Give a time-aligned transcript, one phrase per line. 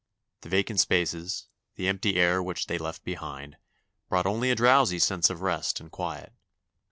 [0.41, 1.45] The vacant spaces,
[1.75, 3.57] the empty air which they left behind,
[4.09, 6.33] brought only a drowsy sense of rest and quiet.